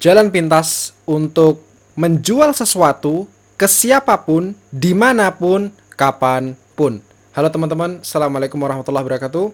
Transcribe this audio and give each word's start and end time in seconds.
jalan 0.00 0.32
pintas 0.32 0.96
untuk 1.04 1.60
menjual 1.92 2.56
sesuatu 2.56 3.28
ke 3.60 3.68
siapa 3.68 4.16
pun, 4.16 4.56
di 4.72 4.96
mana 4.96 5.28
pun, 5.28 5.68
kapan 5.92 6.56
pun. 6.72 7.04
Halo 7.36 7.52
teman-teman, 7.52 8.00
Assalamualaikum 8.00 8.56
warahmatullahi 8.56 9.04
wabarakatuh. 9.04 9.52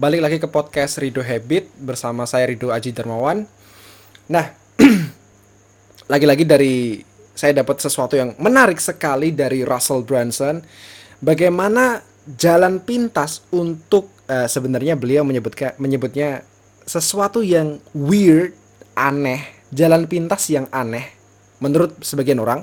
Balik 0.00 0.20
lagi 0.24 0.36
ke 0.40 0.48
podcast 0.48 0.96
Rido 0.96 1.20
Habit 1.20 1.68
bersama 1.76 2.24
saya 2.24 2.48
Rido 2.48 2.72
Aji 2.72 2.96
Darmawan. 2.96 3.44
Nah, 4.32 4.56
lagi-lagi 6.12 6.48
dari 6.48 7.04
saya 7.36 7.60
dapat 7.60 7.84
sesuatu 7.84 8.16
yang 8.16 8.32
menarik 8.40 8.80
sekali 8.80 9.36
dari 9.36 9.60
Russell 9.60 10.08
Brunson. 10.08 10.64
Bagaimana 11.20 12.00
jalan 12.40 12.80
pintas 12.80 13.44
untuk 13.52 14.08
uh, 14.32 14.48
sebenarnya 14.48 14.96
beliau 14.96 15.20
menyebutnya 15.20 15.76
menyebutnya 15.76 16.48
sesuatu 16.88 17.44
yang 17.44 17.76
weird, 17.92 18.56
aneh, 18.96 19.61
jalan 19.72 20.04
pintas 20.06 20.46
yang 20.52 20.68
aneh 20.68 21.08
menurut 21.58 21.96
sebagian 22.04 22.38
orang. 22.38 22.62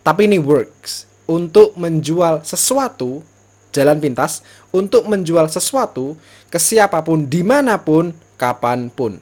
Tapi 0.00 0.28
ini 0.28 0.36
works 0.40 1.08
untuk 1.28 1.76
menjual 1.76 2.44
sesuatu 2.44 3.24
jalan 3.70 4.02
pintas 4.02 4.42
untuk 4.74 5.06
menjual 5.06 5.46
sesuatu 5.46 6.18
ke 6.50 6.58
siapa 6.58 7.00
pun, 7.06 7.26
di 7.26 7.40
mana 7.46 7.78
pun, 7.78 8.10
kapan 8.34 8.90
pun. 8.90 9.18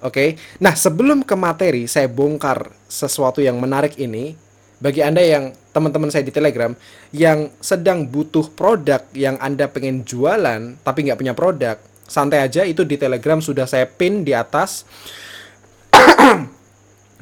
Oke, 0.00 0.40
nah 0.56 0.72
sebelum 0.72 1.20
ke 1.20 1.36
materi, 1.36 1.84
saya 1.84 2.08
bongkar 2.08 2.72
sesuatu 2.88 3.44
yang 3.44 3.60
menarik 3.60 4.00
ini. 4.00 4.32
Bagi 4.80 5.04
Anda 5.04 5.20
yang 5.20 5.52
teman-teman 5.76 6.08
saya 6.08 6.24
di 6.24 6.32
Telegram 6.32 6.72
yang 7.12 7.52
sedang 7.60 8.08
butuh 8.08 8.48
produk 8.56 9.04
yang 9.12 9.36
Anda 9.36 9.68
pengen 9.68 10.08
jualan 10.08 10.80
tapi 10.80 11.04
nggak 11.04 11.20
punya 11.20 11.36
produk, 11.36 11.76
santai 12.08 12.40
aja 12.40 12.64
itu 12.64 12.88
di 12.88 12.96
Telegram 12.96 13.44
sudah 13.44 13.68
saya 13.68 13.84
pin 13.84 14.24
di 14.24 14.32
atas 14.32 14.88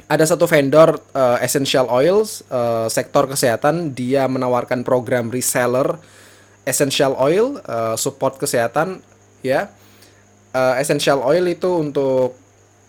ada 0.09 0.25
satu 0.25 0.49
vendor 0.49 0.97
uh, 1.13 1.37
essential 1.37 1.85
oils 1.85 2.41
uh, 2.49 2.89
sektor 2.89 3.29
kesehatan 3.29 3.93
dia 3.93 4.25
menawarkan 4.25 4.81
program 4.81 5.29
reseller 5.29 6.01
essential 6.65 7.13
oil 7.21 7.61
uh, 7.69 7.93
support 7.93 8.41
kesehatan 8.41 9.05
ya. 9.45 9.69
Uh, 10.49 10.81
essential 10.81 11.21
oil 11.21 11.45
itu 11.45 11.69
untuk 11.69 12.33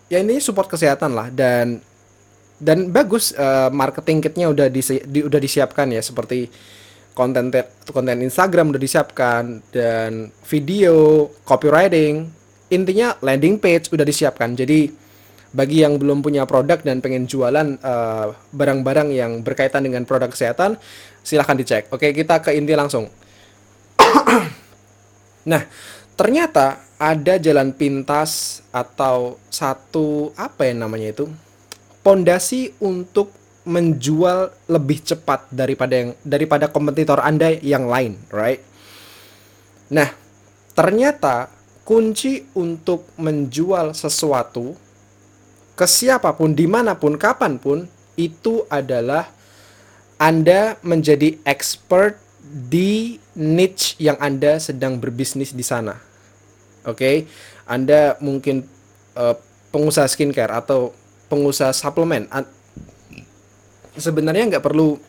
ya 0.08 0.24
ini 0.24 0.40
support 0.40 0.72
kesehatan 0.72 1.12
lah 1.12 1.28
dan 1.28 1.84
dan 2.56 2.88
bagus 2.88 3.36
uh, 3.36 3.68
marketing 3.68 4.24
kitnya 4.24 4.48
udah 4.48 4.72
di, 4.72 4.80
di 5.04 5.20
udah 5.20 5.36
disiapkan 5.36 5.92
ya 5.92 6.00
seperti 6.00 6.48
konten 7.12 7.52
konten 7.92 8.24
Instagram 8.24 8.72
udah 8.72 8.80
disiapkan 8.80 9.60
dan 9.68 10.32
video 10.48 11.28
copywriting 11.44 12.32
intinya 12.72 13.12
landing 13.20 13.60
page 13.60 13.92
udah 13.92 14.08
disiapkan. 14.08 14.56
Jadi 14.56 15.09
bagi 15.50 15.82
yang 15.82 15.98
belum 15.98 16.22
punya 16.22 16.46
produk 16.46 16.78
dan 16.78 17.02
pengen 17.02 17.26
jualan 17.26 17.78
eh, 17.78 18.26
barang-barang 18.54 19.08
uh, 19.10 19.16
yang 19.16 19.32
berkaitan 19.42 19.82
dengan 19.82 20.06
produk 20.06 20.30
kesehatan, 20.30 20.78
silahkan 21.26 21.58
dicek. 21.58 21.90
Oke, 21.90 22.14
kita 22.14 22.38
ke 22.38 22.54
inti 22.54 22.74
langsung. 22.78 23.10
nah, 25.50 25.62
ternyata 26.14 26.78
ada 27.00 27.34
jalan 27.40 27.74
pintas 27.74 28.62
atau 28.70 29.40
satu 29.48 30.36
apa 30.36 30.68
ya 30.68 30.74
namanya 30.76 31.16
itu 31.16 31.26
pondasi 32.04 32.76
untuk 32.78 33.32
menjual 33.64 34.52
lebih 34.72 35.04
cepat 35.04 35.48
daripada 35.52 35.92
yang 35.96 36.10
daripada 36.24 36.68
kompetitor 36.68 37.20
Anda 37.20 37.52
yang 37.60 37.88
lain, 37.88 38.16
right? 38.32 38.62
Nah, 39.92 40.08
ternyata 40.72 41.50
kunci 41.82 42.46
untuk 42.54 43.10
menjual 43.18 43.92
sesuatu 43.92 44.78
ke 45.80 45.88
siapa 45.88 46.36
pun, 46.36 46.52
di 46.52 46.68
mana 46.68 46.92
pun, 46.92 47.16
kapan 47.16 47.56
pun, 47.56 47.88
itu 48.20 48.68
adalah 48.68 49.32
Anda 50.20 50.76
menjadi 50.84 51.40
expert 51.48 52.20
di 52.44 53.16
niche 53.40 53.96
yang 53.96 54.20
Anda 54.20 54.60
sedang 54.60 55.00
berbisnis 55.00 55.56
di 55.56 55.64
sana. 55.64 55.96
Oke, 56.84 57.00
okay? 57.00 57.16
Anda 57.64 58.20
mungkin 58.20 58.68
uh, 59.16 59.32
pengusaha 59.72 60.04
skincare 60.04 60.52
atau 60.52 60.92
pengusaha 61.32 61.72
suplemen. 61.72 62.28
Sebenarnya 63.96 64.52
nggak 64.52 64.64
perlu 64.64 65.00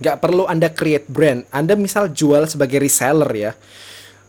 nggak 0.00 0.16
perlu 0.24 0.48
Anda 0.48 0.72
create 0.72 1.04
brand. 1.04 1.44
Anda 1.52 1.76
misal 1.76 2.08
jual 2.08 2.48
sebagai 2.48 2.80
reseller 2.80 3.28
ya, 3.36 3.52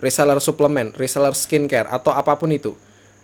reseller 0.03 0.43
suplemen, 0.43 0.91
reseller 0.99 1.31
skincare 1.31 1.87
atau 1.87 2.11
apa 2.11 2.35
pun 2.35 2.51
itu. 2.51 2.75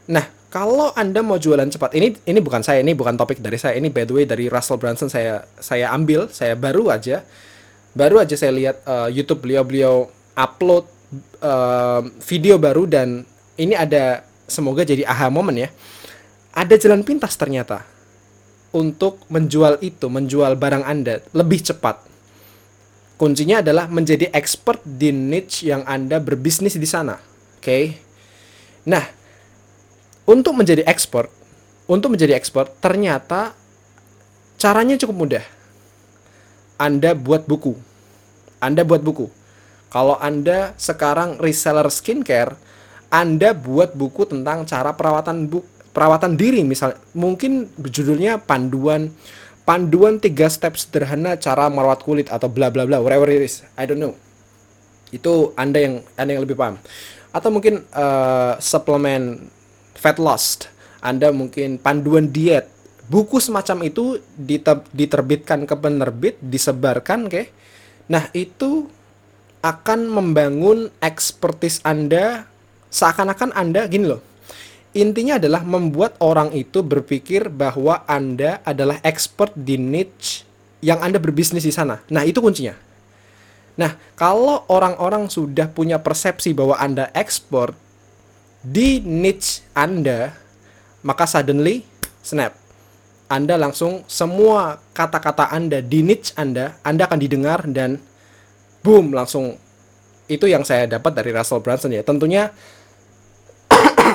Nah, 0.07 0.38
kalau 0.49 0.89
anda 0.97 1.21
mau 1.21 1.37
jualan 1.37 1.69
cepat 1.69 1.93
ini 1.93 2.17
ini 2.25 2.39
bukan 2.41 2.65
saya 2.65 2.81
ini 2.81 2.97
bukan 2.97 3.13
topik 3.13 3.37
dari 3.37 3.61
saya 3.61 3.77
ini 3.77 3.93
by 3.93 4.03
the 4.09 4.13
way 4.17 4.25
dari 4.25 4.49
Russell 4.49 4.81
Brunson 4.81 5.07
saya 5.07 5.45
saya 5.61 5.93
ambil 5.93 6.25
saya 6.33 6.57
baru 6.57 6.89
aja 6.89 7.21
baru 7.93 8.21
aja 8.21 8.33
saya 8.33 8.53
lihat 8.53 8.81
uh, 8.85 9.09
YouTube 9.13 9.45
beliau-beliau 9.45 10.09
upload 10.33 10.89
uh, 11.45 12.01
video 12.25 12.57
baru 12.57 12.89
dan 12.89 13.25
ini 13.61 13.77
ada 13.77 14.25
semoga 14.49 14.81
jadi 14.81 15.05
aha 15.05 15.29
moment 15.29 15.53
ya 15.53 15.69
ada 16.57 16.75
jalan 16.81 17.05
pintas 17.05 17.37
ternyata 17.37 17.85
untuk 18.73 19.21
menjual 19.29 19.77
itu 19.85 20.09
menjual 20.09 20.57
barang 20.57 20.81
anda 20.81 21.21
lebih 21.37 21.61
cepat 21.61 22.01
kuncinya 23.21 23.61
adalah 23.61 23.85
menjadi 23.85 24.33
expert 24.33 24.81
di 24.81 25.13
niche 25.13 25.69
yang 25.69 25.85
anda 25.85 26.17
berbisnis 26.17 26.73
di 26.73 26.89
sana 26.89 27.21
oke 27.21 27.61
okay? 27.61 28.01
nah 28.89 29.18
untuk 30.29 30.53
menjadi 30.53 30.85
ekspor, 30.85 31.25
untuk 31.89 32.13
menjadi 32.13 32.37
ekspor 32.37 32.69
ternyata 32.77 33.57
caranya 34.61 34.93
cukup 35.01 35.15
mudah. 35.25 35.45
Anda 36.77 37.17
buat 37.17 37.49
buku. 37.49 37.73
Anda 38.61 38.85
buat 38.85 39.01
buku. 39.01 39.25
Kalau 39.89 40.21
Anda 40.21 40.77
sekarang 40.77 41.41
reseller 41.41 41.89
skincare, 41.89 42.53
Anda 43.09 43.57
buat 43.57 43.97
buku 43.97 44.29
tentang 44.29 44.69
cara 44.69 44.93
perawatan 44.93 45.49
bu 45.49 45.65
perawatan 45.89 46.37
diri 46.37 46.61
misal 46.61 46.93
mungkin 47.17 47.65
judulnya 47.81 48.37
panduan 48.37 49.09
panduan 49.65 50.21
tiga 50.21 50.45
step 50.45 50.77
sederhana 50.77 51.33
cara 51.41 51.65
merawat 51.67 52.05
kulit 52.05 52.29
atau 52.29 52.45
bla 52.45 52.69
bla 52.69 52.85
bla 52.85 53.01
whatever 53.01 53.25
it 53.33 53.41
is 53.41 53.65
I 53.73 53.89
don't 53.89 53.97
know 53.97 54.13
itu 55.09 55.49
anda 55.57 55.81
yang 55.81 56.05
anda 56.13 56.37
yang 56.37 56.45
lebih 56.45 56.53
paham 56.53 56.77
atau 57.33 57.49
mungkin 57.49 57.81
uh, 57.89 58.61
suplemen 58.61 59.49
fat 59.99 60.15
lost, 60.15 60.71
Anda 61.03 61.35
mungkin 61.35 61.75
panduan 61.75 62.31
diet, 62.31 62.71
buku 63.11 63.43
semacam 63.43 63.83
itu 63.83 64.23
diterbitkan 64.95 65.67
ke 65.67 65.75
penerbit, 65.75 66.39
disebarkan, 66.39 67.27
oke. 67.27 67.43
Nah, 68.07 68.31
itu 68.31 68.87
akan 69.59 70.07
membangun 70.07 70.87
expertise 71.03 71.83
Anda 71.83 72.47
seakan-akan 72.87 73.51
Anda 73.51 73.85
gini 73.91 74.07
loh. 74.07 74.23
Intinya 74.95 75.37
adalah 75.37 75.61
membuat 75.61 76.17
orang 76.17 76.49
itu 76.55 76.81
berpikir 76.81 77.53
bahwa 77.53 78.01
Anda 78.09 78.63
adalah 78.65 78.97
expert 79.05 79.53
di 79.53 79.77
niche 79.77 80.47
yang 80.81 80.97
Anda 81.03 81.21
berbisnis 81.21 81.61
di 81.61 81.69
sana. 81.69 82.01
Nah, 82.09 82.25
itu 82.25 82.41
kuncinya. 82.41 82.73
Nah, 83.77 83.93
kalau 84.17 84.65
orang-orang 84.71 85.29
sudah 85.29 85.69
punya 85.69 86.01
persepsi 86.01 86.57
bahwa 86.57 86.79
Anda 86.81 87.13
expert 87.13 87.77
di 88.59 88.99
niche 88.99 89.63
Anda, 89.71 90.35
maka 91.03 91.23
suddenly 91.23 91.87
snap. 92.19 92.55
Anda 93.29 93.61
langsung 93.61 94.03
semua 94.09 94.81
kata-kata 94.91 95.53
Anda 95.53 95.85
di 95.85 96.01
niche 96.01 96.33
Anda, 96.33 96.81
Anda 96.81 97.05
akan 97.05 97.19
didengar 97.21 97.61
dan 97.69 98.01
boom 98.81 99.13
langsung 99.13 99.53
itu 100.29 100.45
yang 100.45 100.65
saya 100.65 100.85
dapat 100.85 101.13
dari 101.13 101.33
Russell 101.33 101.61
Brunson 101.61 101.93
ya. 101.93 102.01
Tentunya 102.01 102.49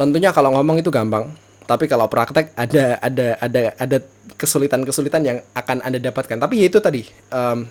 tentunya 0.00 0.32
kalau 0.32 0.56
ngomong 0.56 0.80
itu 0.80 0.88
gampang, 0.88 1.36
tapi 1.68 1.84
kalau 1.84 2.08
praktek 2.08 2.56
ada 2.56 2.96
ada 2.98 3.36
ada 3.40 3.62
ada 3.76 3.98
kesulitan-kesulitan 4.40 5.22
yang 5.22 5.38
akan 5.52 5.84
Anda 5.84 6.00
dapatkan. 6.00 6.40
Tapi 6.40 6.60
ya 6.60 6.66
itu 6.72 6.80
tadi 6.80 7.04
um, 7.32 7.68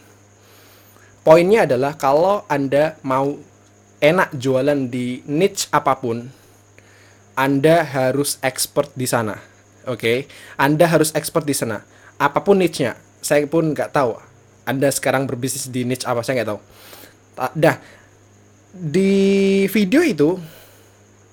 poinnya 1.25 1.65
adalah 1.65 1.97
kalau 1.97 2.45
Anda 2.45 2.97
mau 3.01 3.41
enak 3.99 4.35
jualan 4.35 4.87
di 4.87 5.23
niche 5.27 5.67
apa 5.71 5.99
pun, 5.99 6.27
Anda 7.35 7.83
harus 7.87 8.35
expert 8.43 8.91
di 8.95 9.07
sana. 9.07 9.39
Oke, 9.87 9.95
okay? 9.95 10.17
Anda 10.59 10.87
harus 10.87 11.15
expert 11.15 11.47
di 11.47 11.55
sana. 11.55 11.83
Apa 12.19 12.43
pun 12.43 12.59
niche-nya, 12.59 12.99
saya 13.23 13.47
pun 13.47 13.71
nggak 13.71 13.95
tahu. 13.95 14.19
Anda 14.67 14.91
sekarang 14.91 15.23
berbisnis 15.23 15.71
di 15.71 15.87
niche 15.87 16.03
apa 16.03 16.19
saya 16.19 16.43
nggak 16.43 16.49
tahu. 16.51 16.59
Dah 17.55 17.79
di 18.69 19.65
video 19.71 20.03
itu 20.05 20.37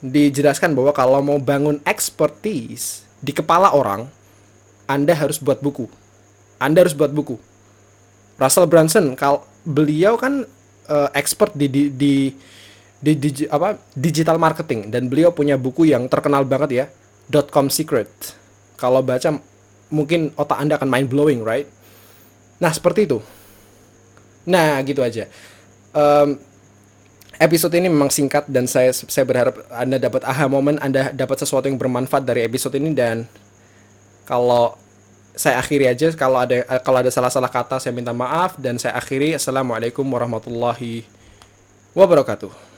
dijelaskan 0.00 0.72
bahwa 0.72 0.92
kalau 0.94 1.20
mau 1.20 1.36
bangun 1.36 1.82
expertise 1.84 3.04
di 3.20 3.34
kepala 3.34 3.74
orang, 3.74 4.08
Anda 4.86 5.12
harus 5.12 5.42
buat 5.42 5.60
buku. 5.60 5.90
Anda 6.56 6.86
harus 6.86 6.96
buat 6.96 7.12
buku. 7.12 7.36
Russell 8.40 8.68
Brunson, 8.68 9.16
kalau 9.16 9.44
beliau 9.66 10.16
kan 10.16 10.48
uh, 10.88 11.10
expert 11.14 11.52
di, 11.54 11.66
di, 11.68 11.82
di 11.92 12.14
di 12.96 13.12
digi, 13.12 13.44
apa 13.46 13.76
digital 13.92 14.40
marketing 14.40 14.88
dan 14.88 15.06
beliau 15.12 15.28
punya 15.30 15.60
buku 15.60 15.92
yang 15.92 16.08
terkenal 16.08 16.42
banget 16.48 16.70
ya 16.72 16.86
.com 17.52 17.68
secret. 17.68 18.08
Kalau 18.80 19.04
baca 19.04 19.36
mungkin 19.92 20.32
otak 20.34 20.58
Anda 20.58 20.80
akan 20.80 20.88
mind 20.88 21.08
blowing, 21.12 21.40
right? 21.44 21.68
Nah, 22.56 22.72
seperti 22.72 23.04
itu. 23.04 23.18
Nah, 24.48 24.80
gitu 24.84 25.04
aja. 25.04 25.28
Um, 25.92 26.40
episode 27.36 27.72
ini 27.76 27.88
memang 27.88 28.08
singkat 28.08 28.48
dan 28.48 28.64
saya 28.64 28.92
saya 28.92 29.24
berharap 29.28 29.64
Anda 29.72 30.00
dapat 30.00 30.24
aha 30.24 30.48
moment, 30.48 30.80
Anda 30.80 31.12
dapat 31.12 31.40
sesuatu 31.44 31.68
yang 31.68 31.76
bermanfaat 31.76 32.24
dari 32.24 32.44
episode 32.44 32.76
ini 32.80 32.96
dan 32.96 33.28
kalau 34.24 34.76
saya 35.36 35.60
akhiri 35.60 35.84
aja 35.86 36.08
kalau 36.16 36.40
ada 36.40 36.64
kalau 36.80 37.04
ada 37.04 37.12
salah-salah 37.12 37.52
kata 37.52 37.76
saya 37.76 37.92
minta 37.92 38.16
maaf 38.16 38.56
dan 38.56 38.80
saya 38.80 38.96
akhiri. 38.96 39.36
Assalamualaikum 39.36 40.02
warahmatullahi 40.08 41.04
wabarakatuh 41.92 42.75